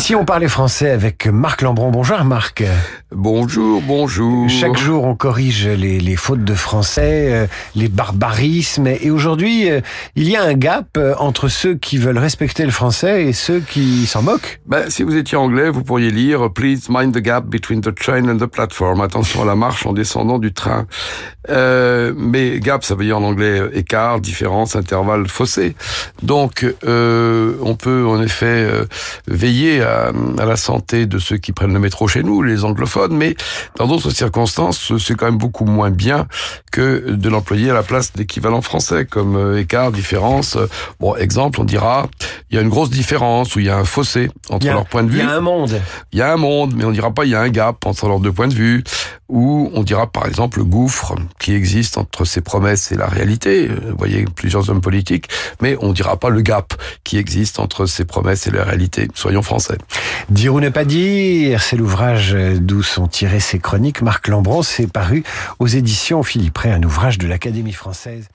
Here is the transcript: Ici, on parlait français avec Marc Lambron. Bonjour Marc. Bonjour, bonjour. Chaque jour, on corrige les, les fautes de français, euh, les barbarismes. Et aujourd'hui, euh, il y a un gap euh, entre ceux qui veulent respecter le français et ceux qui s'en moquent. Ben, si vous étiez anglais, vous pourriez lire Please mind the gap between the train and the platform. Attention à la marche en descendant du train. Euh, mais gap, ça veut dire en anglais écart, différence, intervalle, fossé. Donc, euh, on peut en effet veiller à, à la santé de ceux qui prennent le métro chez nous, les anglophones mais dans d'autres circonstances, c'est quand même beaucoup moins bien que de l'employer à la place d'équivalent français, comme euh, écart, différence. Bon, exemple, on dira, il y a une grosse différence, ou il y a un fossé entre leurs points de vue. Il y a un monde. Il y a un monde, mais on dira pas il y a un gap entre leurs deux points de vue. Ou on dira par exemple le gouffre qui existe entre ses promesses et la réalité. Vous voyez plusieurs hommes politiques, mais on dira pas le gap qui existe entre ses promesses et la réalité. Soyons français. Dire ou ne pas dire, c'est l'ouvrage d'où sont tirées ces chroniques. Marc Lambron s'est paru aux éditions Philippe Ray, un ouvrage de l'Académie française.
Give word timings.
Ici, 0.00 0.14
on 0.14 0.24
parlait 0.24 0.48
français 0.48 0.88
avec 0.88 1.26
Marc 1.26 1.60
Lambron. 1.60 1.90
Bonjour 1.90 2.24
Marc. 2.24 2.64
Bonjour, 3.12 3.82
bonjour. 3.82 4.48
Chaque 4.48 4.78
jour, 4.78 5.04
on 5.04 5.14
corrige 5.14 5.68
les, 5.68 6.00
les 6.00 6.16
fautes 6.16 6.42
de 6.42 6.54
français, 6.54 7.28
euh, 7.30 7.46
les 7.74 7.88
barbarismes. 7.88 8.86
Et 8.86 9.10
aujourd'hui, 9.10 9.68
euh, 9.68 9.80
il 10.16 10.26
y 10.30 10.36
a 10.36 10.42
un 10.42 10.54
gap 10.54 10.96
euh, 10.96 11.14
entre 11.18 11.48
ceux 11.48 11.74
qui 11.74 11.98
veulent 11.98 12.16
respecter 12.16 12.64
le 12.64 12.70
français 12.70 13.26
et 13.26 13.34
ceux 13.34 13.60
qui 13.60 14.06
s'en 14.06 14.22
moquent. 14.22 14.60
Ben, 14.64 14.88
si 14.88 15.02
vous 15.02 15.16
étiez 15.16 15.36
anglais, 15.36 15.68
vous 15.68 15.82
pourriez 15.82 16.10
lire 16.10 16.50
Please 16.50 16.88
mind 16.88 17.12
the 17.12 17.20
gap 17.20 17.44
between 17.44 17.82
the 17.82 17.94
train 17.94 18.26
and 18.26 18.38
the 18.38 18.46
platform. 18.46 19.02
Attention 19.02 19.42
à 19.42 19.44
la 19.44 19.54
marche 19.54 19.84
en 19.84 19.92
descendant 19.92 20.38
du 20.38 20.54
train. 20.54 20.86
Euh, 21.50 22.14
mais 22.16 22.58
gap, 22.60 22.84
ça 22.84 22.94
veut 22.94 23.04
dire 23.04 23.18
en 23.18 23.24
anglais 23.24 23.60
écart, 23.74 24.20
différence, 24.20 24.76
intervalle, 24.76 25.26
fossé. 25.26 25.74
Donc, 26.22 26.64
euh, 26.86 27.54
on 27.60 27.74
peut 27.74 28.06
en 28.06 28.22
effet 28.22 28.66
veiller 29.26 29.82
à, 29.82 29.90
à 30.38 30.44
la 30.44 30.56
santé 30.56 31.06
de 31.06 31.18
ceux 31.18 31.36
qui 31.36 31.52
prennent 31.52 31.72
le 31.72 31.78
métro 31.78 32.08
chez 32.08 32.22
nous, 32.22 32.42
les 32.42 32.64
anglophones 32.64 33.16
mais 33.16 33.34
dans 33.76 33.86
d'autres 33.86 34.10
circonstances, 34.10 34.92
c'est 34.98 35.14
quand 35.14 35.26
même 35.26 35.38
beaucoup 35.38 35.64
moins 35.64 35.90
bien 35.90 36.26
que 36.72 37.10
de 37.10 37.28
l'employer 37.28 37.70
à 37.70 37.74
la 37.74 37.82
place 37.82 38.12
d'équivalent 38.12 38.62
français, 38.62 39.04
comme 39.04 39.36
euh, 39.36 39.60
écart, 39.60 39.92
différence. 39.92 40.56
Bon, 41.00 41.16
exemple, 41.16 41.60
on 41.60 41.64
dira, 41.64 42.08
il 42.50 42.56
y 42.56 42.58
a 42.58 42.62
une 42.62 42.68
grosse 42.68 42.90
différence, 42.90 43.56
ou 43.56 43.60
il 43.60 43.66
y 43.66 43.70
a 43.70 43.76
un 43.76 43.84
fossé 43.84 44.30
entre 44.48 44.66
leurs 44.66 44.86
points 44.86 45.02
de 45.02 45.10
vue. 45.10 45.18
Il 45.18 45.24
y 45.24 45.28
a 45.28 45.36
un 45.36 45.40
monde. 45.40 45.80
Il 46.12 46.18
y 46.18 46.22
a 46.22 46.32
un 46.32 46.36
monde, 46.36 46.74
mais 46.76 46.84
on 46.84 46.90
dira 46.90 47.12
pas 47.12 47.24
il 47.24 47.30
y 47.30 47.34
a 47.34 47.40
un 47.40 47.48
gap 47.48 47.84
entre 47.86 48.08
leurs 48.08 48.20
deux 48.20 48.32
points 48.32 48.48
de 48.48 48.54
vue. 48.54 48.84
Ou 49.30 49.70
on 49.74 49.82
dira 49.82 50.06
par 50.06 50.26
exemple 50.26 50.58
le 50.58 50.64
gouffre 50.64 51.14
qui 51.38 51.54
existe 51.54 51.98
entre 51.98 52.24
ses 52.24 52.40
promesses 52.40 52.90
et 52.90 52.96
la 52.96 53.06
réalité. 53.06 53.68
Vous 53.68 53.96
voyez 53.96 54.24
plusieurs 54.24 54.68
hommes 54.70 54.80
politiques, 54.80 55.28
mais 55.60 55.76
on 55.80 55.92
dira 55.92 56.16
pas 56.16 56.30
le 56.30 56.40
gap 56.40 56.74
qui 57.04 57.16
existe 57.16 57.60
entre 57.60 57.86
ses 57.86 58.04
promesses 58.04 58.46
et 58.46 58.50
la 58.50 58.64
réalité. 58.64 59.08
Soyons 59.14 59.42
français. 59.42 59.78
Dire 60.30 60.54
ou 60.54 60.60
ne 60.60 60.68
pas 60.68 60.84
dire, 60.84 61.62
c'est 61.62 61.76
l'ouvrage 61.76 62.36
d'où 62.60 62.82
sont 62.82 63.06
tirées 63.06 63.40
ces 63.40 63.58
chroniques. 63.58 64.02
Marc 64.02 64.28
Lambron 64.28 64.62
s'est 64.62 64.88
paru 64.88 65.22
aux 65.58 65.68
éditions 65.68 66.22
Philippe 66.22 66.58
Ray, 66.58 66.72
un 66.72 66.82
ouvrage 66.82 67.18
de 67.18 67.26
l'Académie 67.26 67.72
française. 67.72 68.28